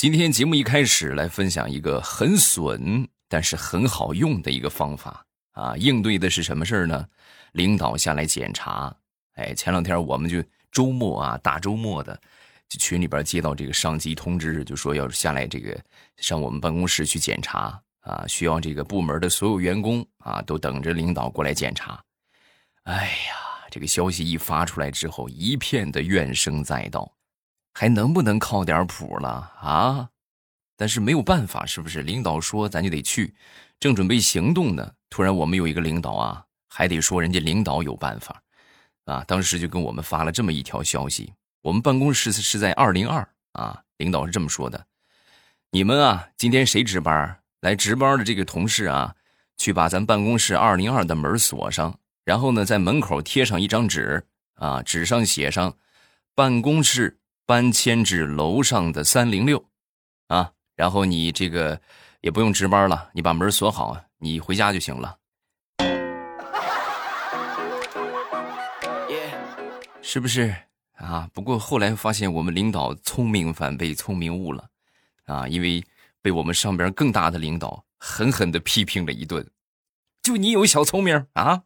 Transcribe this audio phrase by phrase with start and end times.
[0.00, 7.06] 今天节目一开始来分享一个很损但是很好用的一个方法啊，应对的是什么事儿呢？
[7.52, 8.96] 领导下来检查，
[9.34, 10.42] 哎，前两天我们就
[10.72, 12.18] 周末啊，大周末的，
[12.78, 15.78] 群里边接到这个上级通知，就说要下来这个
[16.16, 22.02] 上我们办公室去检查啊，需要这个部门的所有员工啊都等着领导过来检查。
[22.84, 27.12] 哎呀，这个消息一发出来之后，一片的怨声载道，
[27.72, 29.28] 还能不能靠点谱了
[29.60, 30.08] 啊？
[30.76, 32.02] 但是没有办法，是不是？
[32.02, 33.34] 领导说咱就得去，
[33.78, 38.42] 正准备行动呢，突然我们有一个领导啊，还得说人家领导有办法，
[39.04, 41.34] 啊，当时就跟我们发了这么一条消息。
[41.62, 44.86] 我们办公室是在二零二啊，领导是这么说的：
[45.70, 47.38] 你们啊，今天谁值班？
[47.60, 49.14] 来值班的这个同事啊，
[49.58, 51.98] 去把咱办公室二零二的门锁上。
[52.24, 55.76] 然后呢，在门口贴上一张纸啊，纸上写上
[56.34, 57.19] “办公室
[57.50, 59.64] 搬迁至楼上的三零六”，
[60.30, 61.80] 啊，然后你这个
[62.20, 65.16] 也不用值班了，你把门锁好，你回家就行了，
[70.00, 70.54] 是不是
[70.94, 71.28] 啊？
[71.34, 74.68] 不过后来发现我们领导聪明反被聪明误了，
[75.24, 75.84] 啊，因为
[76.22, 79.44] 被我们上边更大的领导狠狠的批评了一顿，
[80.22, 81.64] 就你有小聪明啊！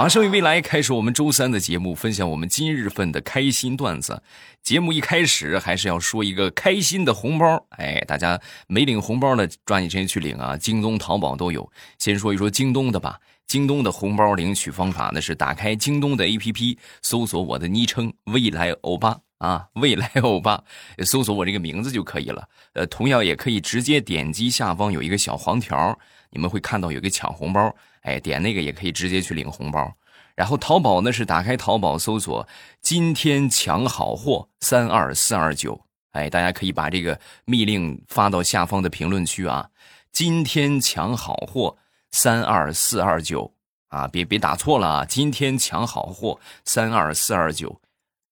[0.00, 4.22] 马上与未来开始我们周三的节目，分享我们今日份的开心段子。
[4.62, 10.56] 节目一开始还是要说一个开心的红包，哎，大家没领红包的抓紧时间去领啊！
[10.56, 11.70] 京东、淘宝都有。
[11.98, 20.64] 先说一说京东的吧，京东的红包领取方法呢是打开京东的 APP，搜索我的昵称“未来欧巴”啊，“未来欧巴”，
[21.04, 22.48] 搜索我这个名字就可以了。
[22.72, 25.98] 呃，同样也可以直接点击下方有一个小黄条，
[26.30, 27.76] 你们会看到有一个抢红包。
[28.02, 29.92] 哎，点那个也可以直接去领红包，
[30.34, 32.48] 然后淘宝呢是打开淘宝搜索
[32.80, 35.78] “今天抢好货三二四二九”，
[36.12, 39.68] 哎，大家可以把这个密令发到下方的评论区啊
[40.12, 41.76] ，“今天抢好货
[42.10, 43.52] 三二四二九”
[43.88, 47.80] 啊，别别打错了啊，“今天抢好货三二四二九”，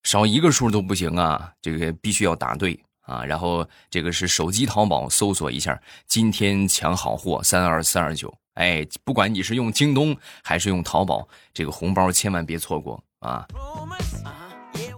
[0.02, 5.78] 少一个数都不行啊，这个必须要答对啊，然后这个是手机淘宝搜索一下
[6.08, 8.32] “今天抢好货三二四二九”。
[8.58, 13.46] 哎，不管你是用京东还是用淘宝，这个红包千万别错过啊！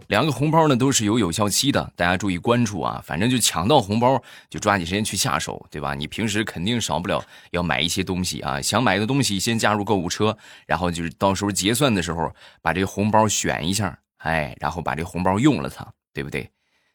[0.09, 3.03] 两个红包呢都是有有效期的，大家注意关注啊！
[3.05, 5.95] 反正就抢到红包就抓紧时间去下手，对吧？
[5.95, 10.35] 你平时肯定少不了要买一些东西啊，想买的东西先加入购物车，
[10.67, 12.33] 然后就是到时候结算的时候
[12.63, 16.51] 把这个红包选一下，哎，然后把这红包用了它，对不对？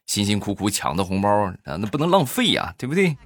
[0.06, 1.30] 辛辛苦苦抢的红包
[1.64, 3.16] 啊，那不能浪费呀，对不对？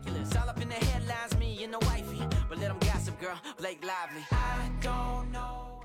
[3.60, 4.24] Blake Lively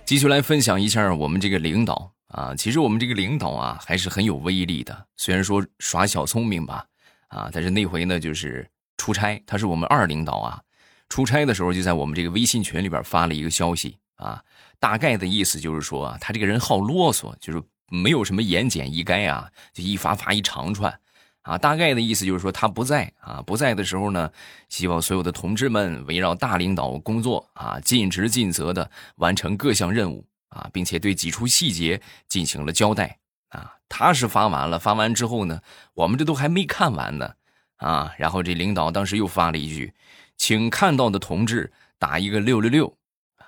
[0.05, 5.07] 继续来分享一下我们这个领导啊，其实我们这个领导啊还是很有威力的。
[5.17, 6.85] 虽然说耍小聪明吧，
[7.27, 8.65] 啊，但是那回呢就是
[8.95, 10.61] 出差，他是我们二领导啊。
[11.09, 14.41] 出差的时候就在我们这个微信群里边发了一个消息啊，
[14.79, 20.97] 大概的意思就是说啊，他这个人好啰嗦，就是没有什么言简意赅啊，就一发发一长串。
[21.45, 24.31] 啊，大概的意思就是说他不在啊，不在的时候呢，
[24.67, 33.15] 希望所有的同志们围绕大领导工作啊，尽职尽责的完成各项任务啊，并且对几处细节进行了交代
[33.49, 33.71] 啊。
[33.87, 35.61] 他是发完了，发完之后呢，
[35.93, 37.31] 我们这都还没看完呢
[37.75, 38.11] 啊。
[38.17, 39.93] 然后这领导当时又发了一句，
[40.37, 42.97] 请看到的同志打一个六六六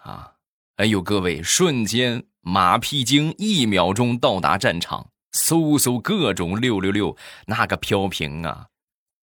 [0.04, 0.34] 啊。
[0.76, 5.10] 哎呦，各位，瞬间马屁精一秒钟到达战场。
[5.38, 7.16] 搜搜各种六六六，
[7.46, 8.66] 那个飘屏啊！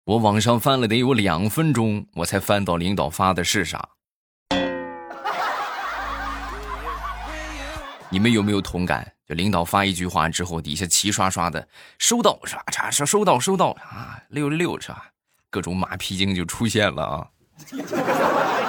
[0.04, 3.88] 我往上翻了得有两分钟，我才翻到领导发的是啥。
[8.08, 9.12] 你们有没有同感？
[9.26, 11.66] 就领导发一句话之后，底下齐刷刷的
[11.98, 12.62] 收到是吧？
[12.70, 14.22] 啥收收到收到啊？
[14.28, 15.10] 六六六是吧？
[15.50, 17.26] 各种马屁精就出现了啊！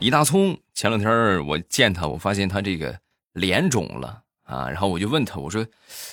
[0.00, 0.58] 李大聪。
[0.72, 2.98] 前两天我见他，我发现他这个
[3.34, 5.66] 脸肿了啊，然后我就问他，我说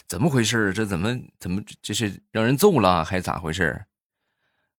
[0.05, 0.73] 怎么回事？
[0.73, 3.85] 这怎么怎么这是让人揍了还是咋回事？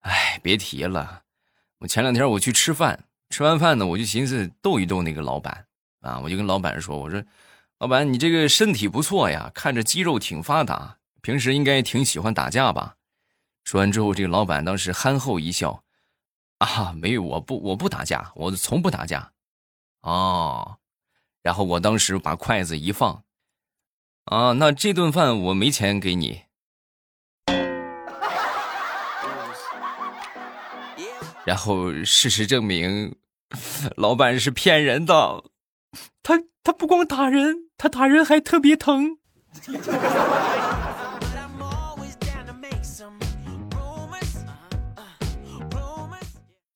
[0.01, 1.23] 哎，别提了，
[1.79, 5.65] 我前两天我去吃饭，吃完饭呢，我就寻思逗一逗那个老板
[6.03, 7.25] 啊，我就跟老板说，我说
[7.79, 12.97] 老板你这个身体不错呀，看着肌肉挺发达，平时应该挺喜欢打架吧？
[13.65, 15.83] 说完之后，这个老板当时憨厚一笑，
[16.59, 19.33] 啊，没有，我不我不打架，我从不打架。
[20.03, 20.79] 哦，
[21.43, 23.23] 然后我当时把筷子一放，
[24.25, 26.43] 啊，那这顿饭我没钱给你。
[31.45, 33.17] 然后事实证明，
[33.97, 35.45] 老板是骗人的，
[36.23, 39.19] 他他不光打人，他打人还特别疼。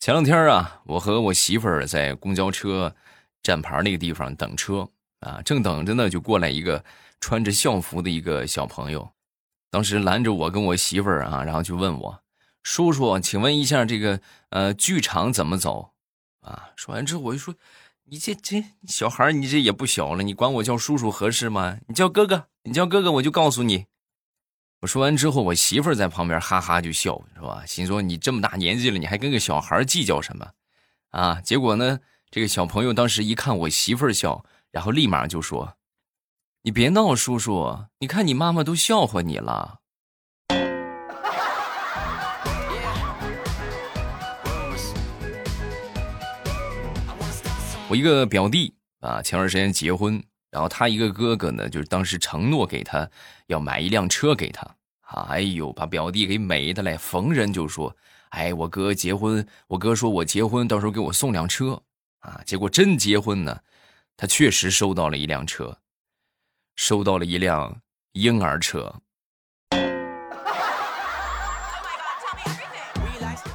[0.03, 2.93] 前两天啊，我和我媳妇儿在公交车
[3.41, 4.89] 站牌那个地方等车
[5.21, 6.85] 啊，正等着呢，就过来一个
[7.21, 9.09] 穿着校服的一个小朋友，
[9.71, 12.21] 当时拦着我跟我媳妇儿啊，然后就问我
[12.65, 15.93] ：“叔叔，请问一下这个呃剧场怎么走？”
[16.43, 17.55] 啊，说完之后我就说
[18.11, 21.79] ：“你这这小孩你这也不小了，你管我叫叔叔合适吗？
[21.87, 23.87] 你叫哥哥，你叫哥哥，我就告诉你。”
[24.82, 27.62] 我说完之后，我媳妇儿在旁边哈哈就笑，是吧？
[27.64, 30.50] 心说你这么大年纪了，你还跟个小孩计较什么？
[31.11, 31.40] 啊！
[31.40, 32.00] 结果呢，
[32.32, 35.75] 这个小朋友当时一看我媳妇儿笑，然后立马就说
[36.67, 39.79] ：“你别闹，叔叔，你看你妈妈都笑话你了。”
[47.88, 50.20] 我一个表弟啊，前段时间结婚。
[50.53, 53.09] 然后他一个哥哥呢，就是当时承诺给他
[53.47, 54.67] 要买一辆车给他
[55.01, 57.97] 啊，哎呦，把表弟给美的嘞，逢人就说
[58.29, 61.83] ：“哎，我哥结婚，我哥说我结婚，到时候给我送辆车
[62.19, 63.61] 啊。”结果真结婚呢，
[64.15, 65.79] 他确实收到了一辆车，
[66.77, 67.81] 收到了一辆
[68.13, 68.95] 婴儿车。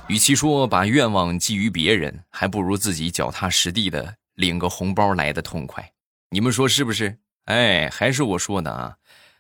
[0.07, 5.91] 与其说把愿望寄于别人，还不如自己脚踏实地的领个红包来的痛快。
[6.29, 7.19] 你们说是不是？
[7.45, 8.97] 哎，还是我说的啊？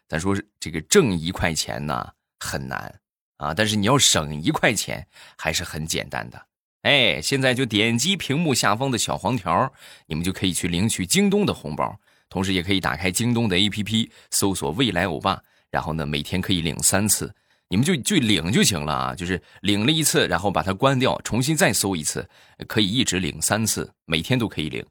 [0.07, 2.99] 咱说这个挣一块钱呢很难
[3.37, 5.05] 啊，但是你要省一块钱
[5.37, 6.41] 还是很简单的。
[6.83, 9.73] 哎，现在就点击屏幕下方的小黄条，
[10.05, 11.99] 你们就可以去领取京东的红包，
[12.29, 17.35] 同时也可以打开京东的 APP，搜索“未来欧巴”，然后呢每天可以领三次，
[17.67, 22.29] 你们就就领就行了啊，就是领了一次，然后把它关掉，重新再搜一次，
[22.65, 24.85] 可以一直领三次，每天都可以领。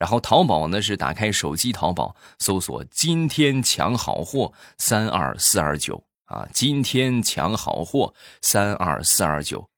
[0.00, 9.68] 然后淘宝呢是打开手机淘宝，搜索“今天抢好货三二四二九”啊，“今天抢好货三二四二九”，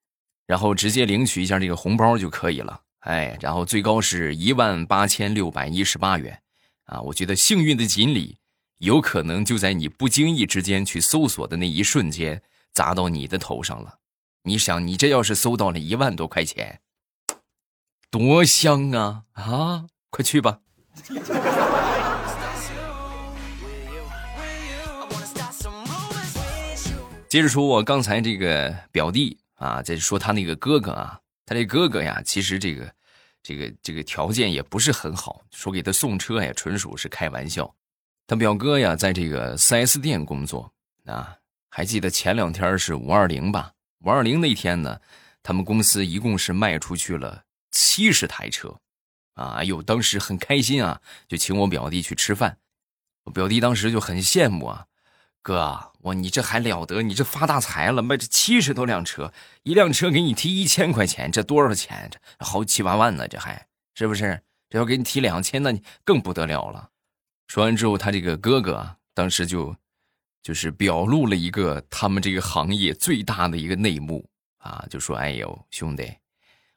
[0.46, 2.82] 然后直接领取一下这个红包就可以了。
[3.00, 6.40] 哎，然后最高是一万八千六百一十八元，
[6.84, 8.38] 啊，我觉得幸运的锦鲤
[8.78, 12.40] 有可能就在你不经意之间去搜索的那一瞬间
[12.72, 13.98] 砸到你的头上了。
[14.44, 16.80] 你想，你这要是搜到了一万多块钱，
[18.08, 19.86] 多香啊啊！
[20.12, 20.59] 快去吧！
[27.31, 32.93] 接着说，我刚才这个表弟啊，在说他那个哥哥啊，他这哥哥呀，其实这个
[33.43, 37.75] 这个这个条件也不是很好，说给他送车呀，纯属是开玩笑。
[38.26, 40.70] 他表哥呀，在这个 4S 店工作
[41.06, 41.35] 啊，
[41.70, 43.73] 还记得前两天是五二零吧？
[44.05, 45.00] 五二零那天呢，
[45.43, 48.79] 他们公司一共是卖出去了七十台车。
[49.34, 52.58] 啊，哎呦，当时很开心啊，就请我表弟去吃饭。
[53.25, 54.87] 我表弟当时就很羡慕啊，
[55.43, 57.02] 哥，我你这还了得？
[57.02, 59.32] 你这发大财了，卖这七十多辆车，
[59.62, 62.11] 一辆车给你提一千块钱，这多少钱？
[62.11, 64.43] 这好七八万呢，这还是不是？
[64.69, 66.90] 这要给你提两千，那你更不得了了。
[67.46, 69.76] 说完之后，他这个哥哥啊，当时就
[70.43, 76.12] 就是表露了一个他们这个行业最大的一个内幕啊，就说：“哎呦，兄弟。”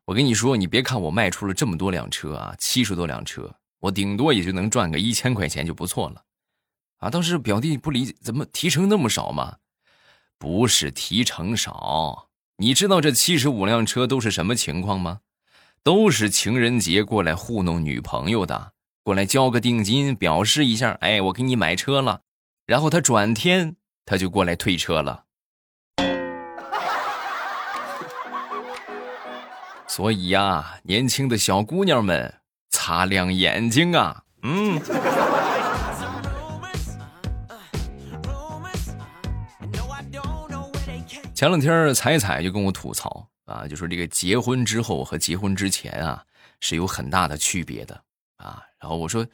[0.06, 6.22] 我跟你说，你别看我卖出了这么多辆车啊，七十多辆车，我顶多也就能赚个一千块钱就不错了，
[7.00, 7.10] 啊！
[7.10, 9.57] 当时表弟不理解，怎么提成那么少吗？
[10.38, 15.21] 不是提成少，你知道这七十五辆车都是什么情况吗？
[15.81, 22.21] 都是情人节过来糊弄女朋友的，过来交个定金，表示一下，哎，我给你买车了，
[22.68, 25.25] 然后他转天他就过来退车了。
[29.95, 34.21] 所以呀，年轻的小姑娘们，擦亮眼睛啊！
[34.42, 34.78] 嗯。
[41.33, 46.21] 前两天彩彩就跟我吐槽啊，就说这个结婚之后和结婚之前啊
[46.59, 47.95] 是有很大的区别的
[48.35, 48.61] 啊。
[48.78, 49.25] 然后我说，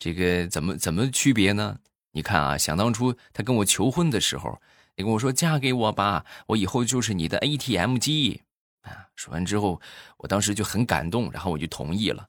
[0.00, 1.76] 这个怎么怎么区别呢？
[2.10, 4.60] 你看啊，想当初他跟我求婚的时候，
[4.96, 8.42] 你跟我说嫁给我吧，我以后就是你的 ATM 机。
[8.82, 9.80] 啊说完之后，
[10.18, 12.28] 我当时就很感动，然后我就同意了。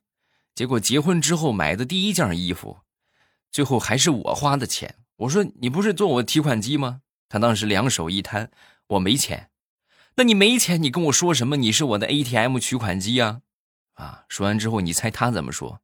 [0.55, 2.79] 结果结婚之后买的第一件衣服，
[3.51, 4.95] 最后还是我花的钱。
[5.17, 8.51] 我说：“你不是做我提款机吗？”他当时两手一摊
[8.87, 9.49] ：“我没钱。”
[10.15, 11.55] 那你没钱，你跟我说什么？
[11.57, 13.41] 你是我的 ATM 取款机呀？
[13.93, 14.25] 啊！
[14.27, 15.81] 说完之后，你猜他怎么说？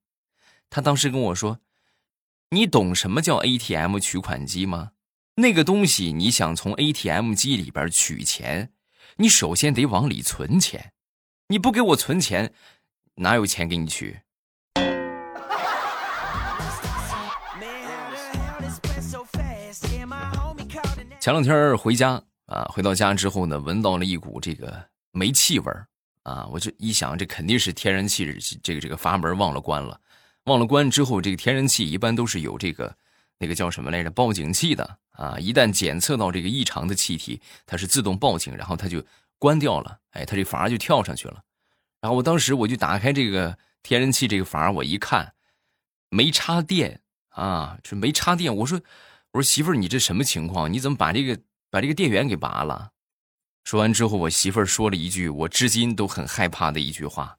[0.69, 1.60] 他当时跟我说
[2.51, 4.91] ：“你懂什么叫 ATM 取款机吗？
[5.36, 8.74] 那个东西，你想从 ATM 机里边取钱。”
[9.17, 10.91] 你首先得往里存钱，
[11.48, 12.51] 你不给我存钱，
[13.15, 14.19] 哪有钱给你取？
[21.22, 25.88] 前两天回家啊，回到家之后呢，闻到了一股这个煤气味儿
[26.24, 28.25] 啊，我就一想，这肯定是天然气
[28.62, 29.98] 这个这个阀门忘了关了。
[30.43, 32.93] 忘了关之后，这个天然气一般都是有这个
[33.38, 39.04] 那个叫什么来着报警器的啊，一旦检测到这个异常的气体，它是自动报警，然后它就
[39.38, 41.44] 关掉了，哎，它这阀就跳上去了。
[42.01, 45.34] 然后我当时我就打开这个天然气这个阀，我一看
[46.10, 48.56] 没插电啊，这没插电。
[48.56, 48.80] 我说
[49.32, 50.72] 我说媳妇儿，你这什么情况？
[50.72, 51.39] 你怎么把这个
[51.70, 52.92] 把这个电源给拔了？
[53.63, 57.38] 说完之后，我媳妇儿说了一句我至今都很害怕的一句话。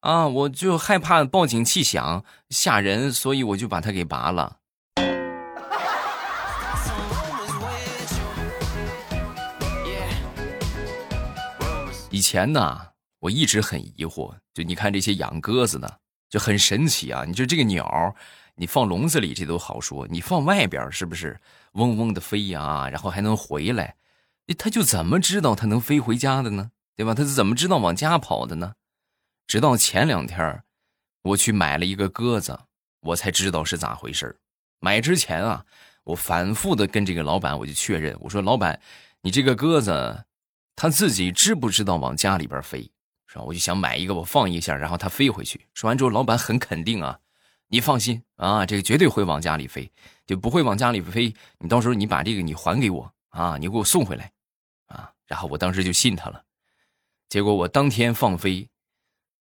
[0.00, 4.60] 啊，我就害怕报警器响吓人，所以我就把它给拔了。
[12.32, 17.26] 前呢，我一直很疑惑，就你看这些养鸽子的就很神奇啊。
[17.26, 18.16] 你说这个鸟，
[18.54, 21.38] 你放笼子里这都好说，你放外边是不是
[21.72, 22.88] 嗡嗡的飞呀？
[22.88, 23.96] 然后还能回来，
[24.56, 26.70] 它就怎么知道它能飞回家的呢？
[26.96, 27.12] 对吧？
[27.12, 28.76] 它怎么知道往家跑的呢？
[29.46, 30.62] 直到前两天，
[31.24, 32.58] 我去买了一个鸽子，
[33.02, 34.38] 我才知道是咋回事
[34.80, 35.66] 买之前啊，
[36.04, 38.80] 我反复的跟这个老板我就确认，我说老板，
[39.20, 40.24] 你这个鸽子，
[40.82, 42.90] 他自己知不知道往家里边飞？
[43.28, 43.44] 是吧？
[43.44, 45.64] 我就想买一个，我放一下，然后它飞回去。
[45.74, 47.16] 说完之后，老板很肯定啊，
[47.68, 49.88] 你放心啊，这个绝对会往家里飞，
[50.26, 51.32] 就不会往家里飞。
[51.60, 54.32] 你到时候你把这个你还给我啊，你给我送回来
[54.86, 55.08] 啊。
[55.24, 56.42] 然后我当时就信他了，
[57.28, 58.68] 结果我当天放飞。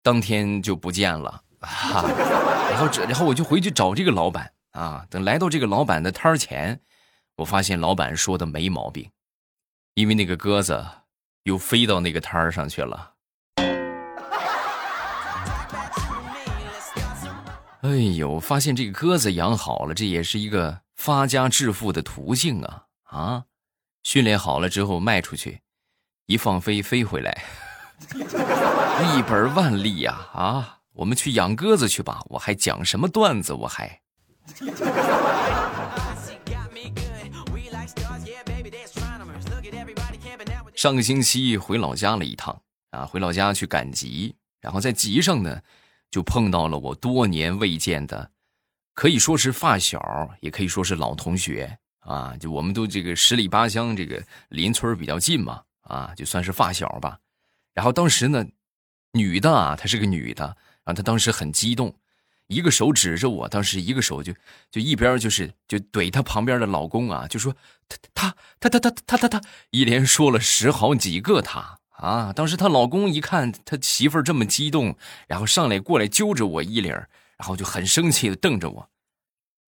[0.01, 2.07] 当天就不见了，啊，
[2.71, 5.05] 然后这，然后我就回去找这个老板啊。
[5.09, 6.79] 等来到这个老板的摊儿前，
[7.35, 9.11] 我发现老板说的没毛病，
[9.95, 10.87] 因为那个鸽子
[11.45, 13.13] 又飞到那个摊儿上去了。
[17.81, 23.43] 哎呦，发现这个鸽子养好了，这也是一个发家致富的途径啊啊！
[24.01, 25.61] 训练好了之后卖出去，
[26.25, 27.43] 一放飞飞回来。
[28.09, 30.27] 一本万利呀！
[30.33, 32.23] 啊，我们去养鸽子去吧！
[32.29, 33.53] 我还讲什么段子？
[33.53, 34.01] 我还。
[40.85, 42.61] 上个星期回老家了一趟
[42.91, 45.59] 啊，回老家去赶集，然后在集上呢，
[46.11, 48.29] 就碰到了我多年未见的，
[48.93, 52.37] 可以说是发小，也可以说是老同学啊。
[52.39, 57.17] 就我们都这个十里八乡，这个邻村比较近嘛，啊，就算是发小吧。
[57.73, 58.45] 然后当时呢，
[59.13, 60.45] 女的啊，她是个女的，
[60.83, 61.95] 然后她当时很激动，
[62.47, 64.33] 一个手指着我，当时一个手就
[64.69, 67.55] 就一边就是就怼她旁边的老公啊，就说
[67.87, 67.97] 他
[68.59, 72.31] 他他他他他他他，一连说了十好几个他啊。
[72.33, 74.95] 当时她老公一看他媳妇儿这么激动，
[75.27, 78.89] 然后上来过来揪着我衣领，然后就很生气的瞪着我。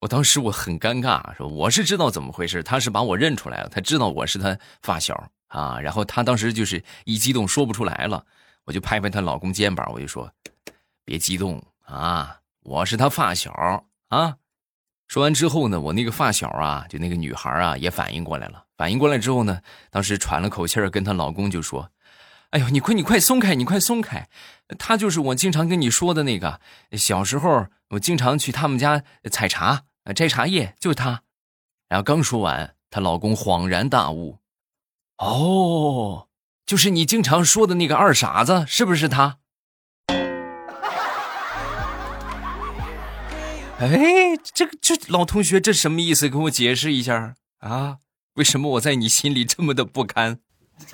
[0.01, 5.31] 我当时我很尴尬，说我是知道怎么回事，他是把我认出来了，他知道我是他发小。
[5.47, 8.21] 啊，然后她当时就是一激动说不出来了，
[8.65, 10.29] 我就拍拍她老公肩膀，我就说
[11.05, 13.51] ：“别激动啊，我是她发小
[14.09, 14.37] 啊。”
[15.07, 18.65] 说完之后呢，我那个发小啊，就那个女孩啊，也反应过来了。
[18.75, 21.89] 反应过来之后呢，当时喘了口气，跟她老公就说
[22.51, 24.27] ：“哎呦，你快你快松开，你快松开，
[24.77, 26.59] 他就是我经常跟你说的那个，
[26.91, 29.83] 小时候我经常去他们家采茶、
[30.13, 31.23] 摘茶叶，就是他。”
[31.87, 34.39] 然后刚说完，她老公恍然大悟。
[35.19, 36.27] 哦，
[36.65, 39.37] 就是你经常说的那个二傻子，是不是他？
[43.79, 46.27] 哎，这个这老同学，这什么意思？
[46.27, 47.97] 跟我解释一下啊！
[48.33, 50.39] 为什么我在你心里这么的不堪？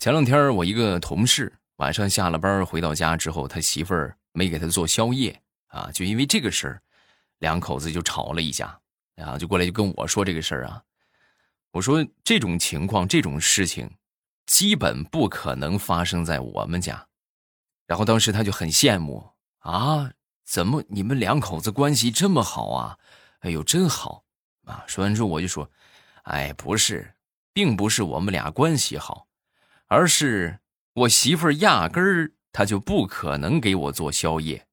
[0.00, 6.82] 前两天我一个同事晚上下了班回到家之后，他媳妇儿没给他做宵夜啊，就因为这个事儿。
[7.38, 8.76] 两口子就吵了一架，
[9.14, 10.82] 然后就过来就跟我说这个事儿啊。
[11.70, 13.88] 我说这种情况这种事情，
[14.48, 17.06] 基本不可能发生在我们家。
[17.86, 20.10] 然后当时他就很羡慕啊，
[20.42, 22.98] 怎么你们两口子关系这么好啊？
[23.40, 24.24] 哎呦，真好
[24.64, 24.82] 啊！
[24.86, 25.70] 说完之后我就说，
[26.22, 27.14] 哎，不是，
[27.52, 29.28] 并不是我们俩关系好，
[29.86, 30.58] 而是
[30.94, 34.66] 我媳妇儿压根儿她就不可能给我做宵夜。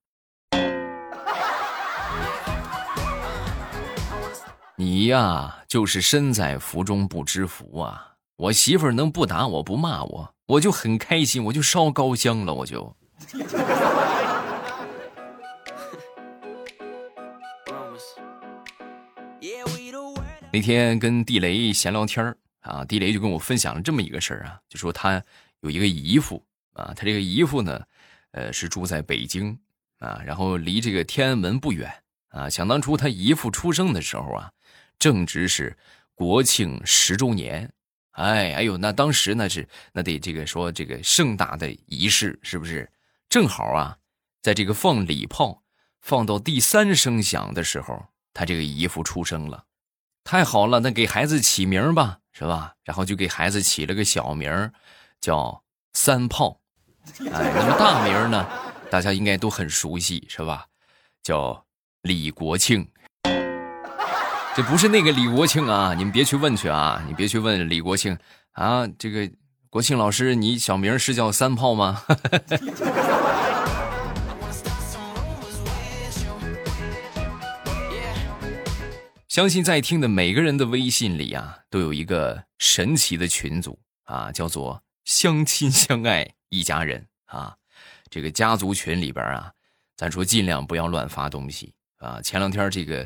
[4.78, 8.15] 你呀，就是身在福中不知福啊！
[8.38, 12.94] 我媳妇儿能不打我不骂我，我就很开心，我就烧高香了，我就。
[20.52, 25.24] 那天跟地雷闲聊天啊，地雷就跟我分享了这么一个事儿啊，就说他
[25.62, 27.82] 有一个姨父啊，他这个姨父呢，
[28.32, 29.58] 呃，是住在北京
[30.00, 31.90] 啊，然后离这个天安门不远
[32.30, 32.50] 啊。
[32.50, 34.52] 想当初他姨父出生的时候啊，
[35.00, 35.78] 正值是
[36.14, 37.72] 国庆十周年，
[38.16, 42.90] 哎，哎呦，那当时那是那得这个说这个盛大的仪式，是不是？
[43.28, 43.98] 正好啊，
[44.42, 45.64] 在这个放礼炮
[46.00, 49.66] 放到第三声响的时候，他这个姨父出生了，
[50.24, 52.76] 太好了，那给孩子起名吧，是吧？
[52.84, 54.72] 然后就给孩子起了个小名
[55.20, 56.62] 叫三炮。
[57.20, 58.48] 哎，那么大名呢？
[58.90, 60.68] 大家应该都很熟悉，是吧？
[61.22, 61.66] 叫
[62.04, 62.90] 李国庆。
[64.56, 68.18] 这不是那个李国庆啊，你们别去问去啊，你别去问李国庆
[68.54, 68.88] 啊。
[68.98, 69.30] 这个
[69.70, 72.02] 国庆老师，你小名是叫三炮吗？
[79.28, 87.54] 相信在听的每个人的微信里啊，都有一个神奇的群组啊，叫做相亲相爱一家人啊。
[88.10, 89.52] 这个家族群里边啊，
[89.98, 92.22] 咱说尽量不要乱发东西啊。
[92.22, 93.06] 前两天这个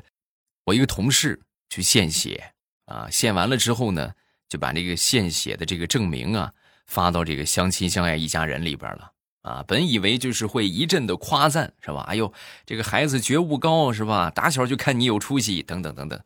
[0.69, 2.53] 我一个同事去献血
[2.85, 4.13] 啊，献完了之后呢，
[4.47, 6.53] 就把这个献血的这个证明啊
[6.85, 9.11] 发到这个相亲相爱一家人里边了
[9.41, 9.63] 啊。
[9.67, 12.01] 本以为就是会一阵的夸赞是吧？
[12.07, 12.33] 哎呦，
[12.65, 14.29] 这个孩子觉悟高是吧？
[14.29, 16.19] 打小就看你有出息等等等等。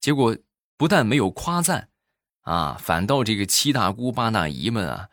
[0.00, 0.36] 结果
[0.76, 1.88] 不但没有夸赞
[2.42, 5.08] 啊，反倒这个七大姑八大姨们啊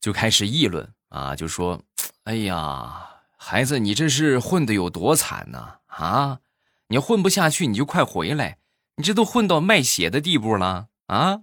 [0.00, 1.82] 就开始议论啊，就说。
[2.24, 3.08] 哎呀，
[3.38, 5.76] 孩子，你这是混的有多惨呢？
[5.86, 6.38] 啊，
[6.92, 8.58] 你混不下去，你就快回来！
[8.96, 11.42] 你这都混到卖血的地步了啊！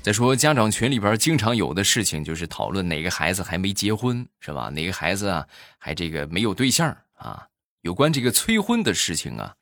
[0.00, 4.70] 再说家长群里边经常有的事情，就是讨论哪个孩子还没结婚，是吧？
[4.70, 7.46] 哪个孩子啊还这个没有对象啊？
[7.82, 9.54] 有关这个催婚的事情啊，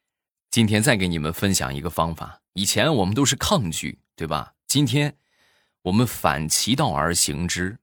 [0.53, 2.41] 今天再给你们分享一个方法。
[2.53, 4.53] 以前我们都是抗拒，对吧？
[4.69, 5.17] 今天
[5.83, 7.77] 我们反其道而行之，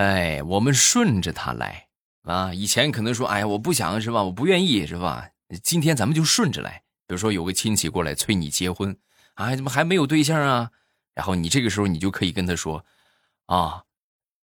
[0.00, 1.88] 哎，我们顺着他来
[2.22, 2.54] 啊！
[2.54, 4.22] 以前可能说，哎呀，我不想是吧？
[4.22, 5.28] 我不愿意是吧？
[5.62, 6.82] 今天咱们就顺着来。
[7.06, 8.96] 比如说有个亲戚过来催你结婚，
[9.34, 10.70] 啊，怎么还没有对象啊？
[11.14, 12.82] 然后你这个时候你就可以跟他说，
[13.44, 13.82] 啊，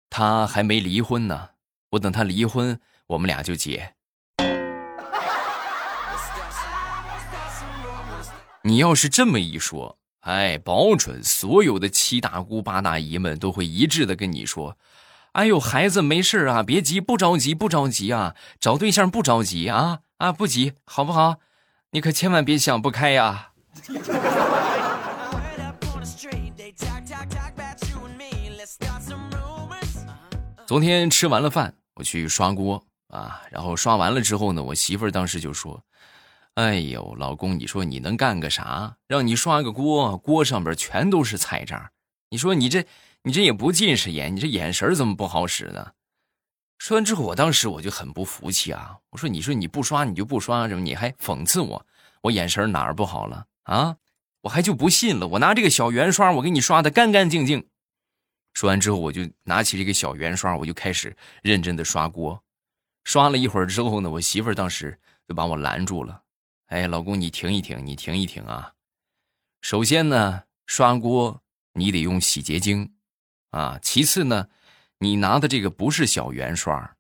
[0.09, 1.49] 他还没离婚呢，
[1.91, 3.95] 我等他离婚，我们俩就结。
[8.63, 14.79] 你要是这么一说，哎，保准所有的七大姑八大姨们都会一致的跟你说
[15.33, 21.37] ：“哎呦，孩子没事啊，别急，不着急，不着急啊，找对象不着急啊，啊，不急，好不好？
[21.93, 23.53] 你可千万别想不开呀。”
[30.67, 35.83] 昨天吃完了饭，我去刷锅啊，然后刷完了之后呢，我媳妇儿当时就说。
[36.55, 38.97] 哎呦，老公，你说你能干个啥？
[39.07, 41.91] 让你刷个锅，锅上边全都是菜渣。
[42.29, 42.85] 你说你这，
[43.23, 45.93] 你这也不近视眼，你这眼神怎么不好使呢？
[46.79, 48.99] 说完之后，我当时我就很不服气啊！
[49.11, 51.87] 我说，你说你不刷你就不刷，什么你还讽刺我？
[52.23, 53.99] 我眼神哪儿不好了啊？
[54.41, 57.69] 我还就不信了，我拿这个小圆刷，我给你刷的干干净净。
[58.55, 62.43] 说完之后，我就拿起这个小圆刷，我就开始认真的刷锅。
[63.05, 66.23] 刷了一会儿之后呢，我媳妇儿当时就把我拦住了。
[66.69, 68.73] 哎，老公，你停一停，你停一停啊！
[69.61, 71.43] 首先呢，刷锅
[71.75, 72.95] 你得用洗洁精，
[73.51, 74.49] 啊，其次呢，
[74.99, 76.97] 你拿的这个不是小圆刷，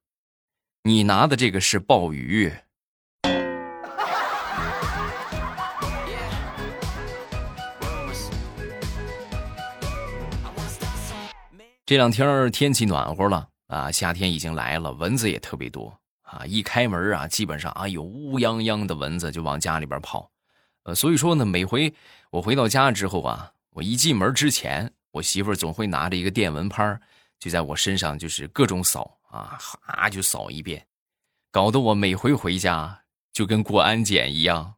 [0.83, 2.53] 你拿的这个是鲍鱼。
[11.87, 15.97] 这两天天气暖和了啊，夏天已经来了，蚊子也特别多。
[16.23, 16.47] 啊！
[16.47, 20.31] 一开门啊，基本上啊有乌泱泱的蚊子就往家里边跑，
[20.85, 21.93] 呃，所以说呢，每回
[22.31, 27.01] 我回到家之后啊，我一进门之前，我媳妇儿总会拿着一个电蚊拍，
[27.39, 30.87] 就在我身上就是各种扫啊，哈就扫一遍，
[31.51, 34.75] 搞得我每回回家就跟过安检一样。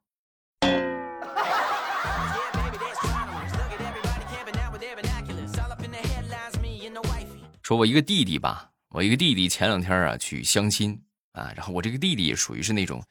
[7.62, 11.00] 说我一个弟弟吧，我一个弟弟前两天啊去相亲。
[11.32, 13.02] 啊，然后我这个弟弟也属于是那种，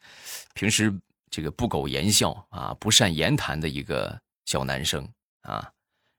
[0.54, 0.94] 平时
[1.28, 5.04] 这个不苟言笑啊，不善言谈的一个小男生
[5.40, 5.68] 啊。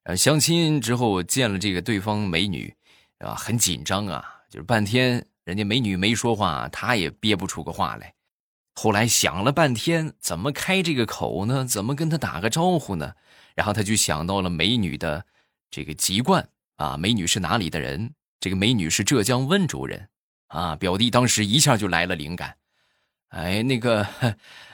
[0.04, 2.74] 呃，相亲之后见了这个对方美女，
[3.20, 8.14] 啊，很紧张啊，就是半天人家美女没说话，他也憋不出个话来。
[8.74, 11.66] 后来想了半天，怎么开这个口呢？
[11.66, 13.14] 怎么跟他打个招呼呢？
[13.56, 15.26] 然后他就想到了美女的
[15.70, 18.14] 这个籍贯啊，美女是哪里的人？
[18.40, 20.10] 这个美女是浙江温州人。
[20.48, 22.56] 啊，表弟当时一下就来了灵感，
[23.30, 24.08] 哎，那个，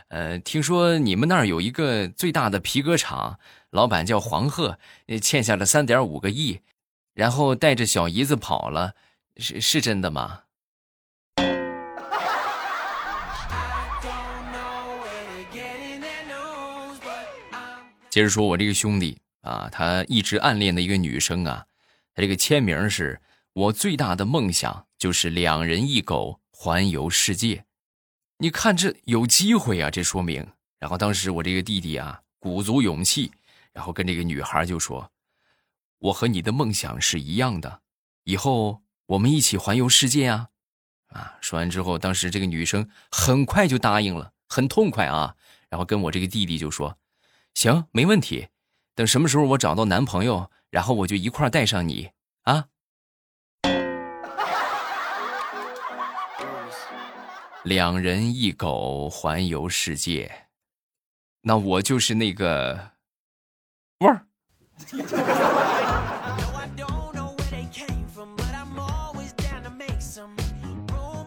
[0.09, 4.79] 呃，听说你们那儿有一个最大的皮革厂，老板叫黄鹤，
[5.21, 6.61] 欠下了三点五个亿，
[7.13, 8.95] 然后带着小姨子跑了，
[9.37, 10.41] 是是真的吗？
[18.09, 21.67] 接着说，我这个兄弟啊，他一直暗恋的一个女生啊，
[22.15, 23.21] 他这个签名是
[23.53, 27.65] 我最大的梦想就是两人一狗环游世界。
[28.41, 30.47] 你看这有机会啊，这说明。
[30.79, 33.33] 然后当时我这个弟弟啊，鼓足勇气，
[33.73, 35.11] 然后跟这个女孩就说
[35.99, 37.81] ：“我和你的梦想是一样的，
[38.23, 40.47] 以后我们一起环游世界啊！”
[41.11, 45.35] 啊，说完之后，当时这个女生很快就答应了，很痛快啊。
[45.67, 46.97] 然后跟我这个弟弟就说。
[47.53, 48.47] 行，没问题。
[48.95, 52.11] 等什么时候我找到男朋友，然后我就一块带上你
[52.43, 52.67] 啊。
[57.65, 60.47] 两人一狗环游世界，
[61.41, 62.91] 那我就是那个
[63.99, 64.25] 味儿。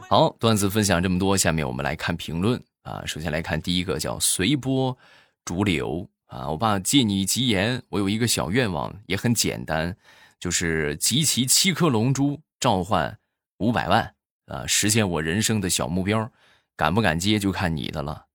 [0.09, 3.03] 好，段子分享这么多，下面我们来看评论啊。
[3.05, 4.97] 首先来看第一个，叫随波
[5.45, 6.09] 逐流。
[6.27, 9.95] 啊，我爸借你吉言，我有一个小愿望，也很简单，
[10.41, 13.19] 就是集齐七颗龙珠，召唤
[13.59, 14.15] 五百万，
[14.53, 16.31] 啊，实现我人生的小目标，
[16.77, 18.27] 敢不敢接就看你的了。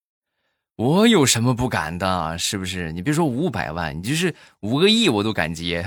[0.75, 2.37] 我有什么不敢的？
[2.37, 2.91] 是不是？
[2.91, 5.85] 你别说五百万，你就是五个亿我都敢接，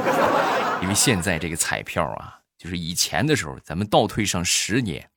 [0.82, 5.10] 因为现在这个彩票啊，就是以前的时候，咱们倒退上十年，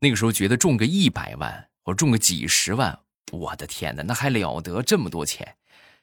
[0.00, 2.98] 那个时候觉得中个一百万或中个几十万。
[3.32, 5.56] 我的天哪，那还了得这么多钱！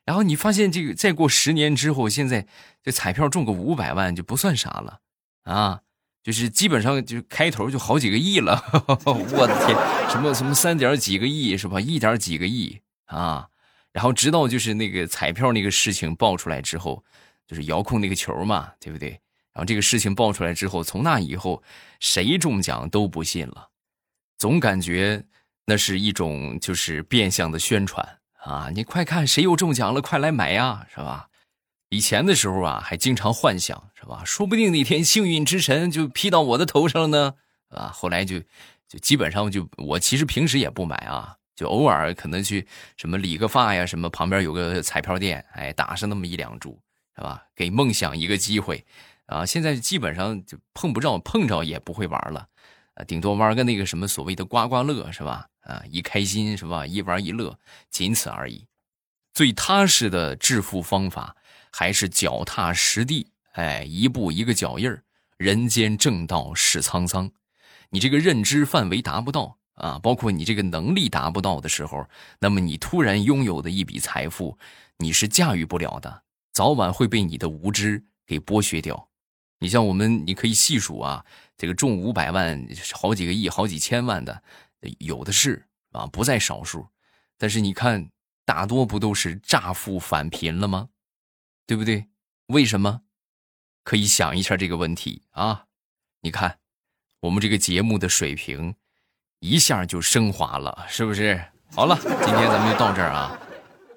[0.05, 2.47] 然后你发现这个，再过十年之后，现在
[2.81, 5.01] 这彩票中个五百万就不算啥了
[5.43, 5.81] 啊，
[6.27, 8.61] 就是基本上就开头就好几个亿了。
[8.97, 11.79] 我的天，什么什么三点几个亿是吧？
[11.79, 13.47] 一点几个亿啊！
[13.93, 17.01] 然后直到就是那个彩票那个事情爆出来之后，
[17.47, 19.11] 就是遥控那个球嘛，对不对？
[19.53, 21.63] 然后这个事情爆出来之后，从那以后
[22.01, 23.69] 谁中奖都不信了，
[24.37, 25.23] 总感觉。
[25.69, 28.69] 那是一种就是变相的宣传啊！
[28.73, 31.27] 你快看，谁又中奖了，快来买呀，是吧？
[31.89, 34.23] 以前的时候啊，还经常幻想，是吧？
[34.25, 37.35] 说不定那天幸运之神就劈到我的头上了呢，
[37.69, 37.91] 啊！
[37.93, 38.39] 后来就
[38.87, 46.77] 就基本上就我其实平时也不买啊，就偶尔可能去什么理个发呀，什么旁边有个彩票店，哎，打上那么一两注，
[47.15, 47.45] 是吧？
[47.55, 48.85] 给梦想一个机会
[49.27, 49.45] 啊！
[49.45, 52.47] 现在基本上就碰不着，碰着也不会玩了，
[52.95, 55.47] 啊，顶多玩个那个什么所谓的刮刮乐，是吧？
[55.61, 56.85] 啊，一开心是吧？
[56.85, 57.57] 一玩一乐，
[57.89, 58.67] 仅此而已。
[59.33, 61.35] 最踏实的致富方法
[61.79, 65.03] 还是脚踏实地，哎，一步一个脚印儿。
[65.37, 67.29] 人间正道是沧桑，
[67.91, 72.09] 你这个认知范围达不到啊，包括你这个能力达不到的时候，
[72.39, 74.57] 那么你突然拥有的一笔财富，
[74.97, 79.09] 你是驾驭不了的，早晚会被你的无知给剥削掉。
[79.59, 81.23] 你像我们，你可以细数啊，
[81.55, 84.41] 这个中五百万、好几个亿、好几千万的。
[84.97, 86.87] 有的是啊，不在少数，
[87.37, 88.09] 但是你看，
[88.45, 90.89] 大多不都是乍富反贫了吗？
[91.67, 92.07] 对不对？
[92.47, 93.01] 为什么？
[93.83, 95.65] 可以想一下这个问题啊！
[96.21, 96.59] 你看，
[97.19, 98.73] 我们这个节目的水平
[99.39, 101.41] 一下就升华了，是不是？
[101.71, 103.37] 好了，今天咱们就到这儿啊。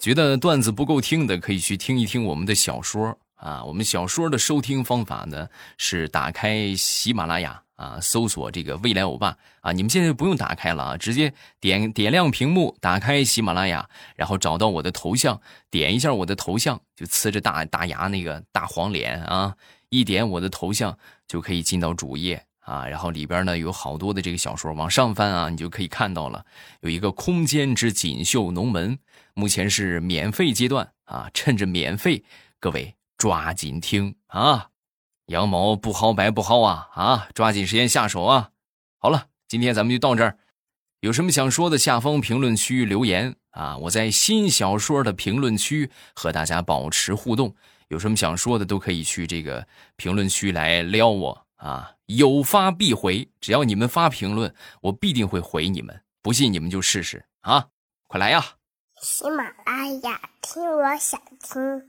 [0.00, 3.64] 觉得段子不够听的，可以去听一听我们的小说啊。
[3.64, 7.62] 我们小说的收听方法呢，是打开喜马拉雅。
[7.80, 9.72] 啊，搜索这个未来欧巴啊！
[9.72, 15.40] 你们现在不用打开了啊，直接点点亮屏幕，打开喜马拉雅，然后找到我的头像，
[15.70, 19.56] 点一下我的头像，就呲着大大牙那个大黄脸啊，
[19.88, 22.86] 一点我的头像就可以进到主页啊。
[22.86, 26.44] 然后里边呢有好多的这个小说，往上翻啊，你就可以看到了，
[26.82, 28.98] 有一个空间之锦绣龙门，
[29.32, 32.22] 目前是免费阶段啊，趁着免费，
[32.58, 34.68] 各位抓紧听啊！
[35.30, 37.28] 羊毛不薅白不薅啊啊！
[37.34, 38.50] 抓紧时间下手啊！
[38.98, 40.36] 好了，今天咱们就到这儿。
[41.02, 43.76] 有什么想说的，下方评论区留言啊！
[43.76, 47.54] 我在新小说的评论区和大家保持互动。
[47.86, 49.64] 有什么想说的，都可以去这个
[49.94, 51.92] 评论区来撩我啊！
[52.06, 56.02] 有发必回，只要你们发评论，我必定会回你们。
[56.22, 57.68] 不信你们就试试啊！
[58.08, 58.44] 快来呀！
[59.00, 61.88] 喜马拉雅听，我想听。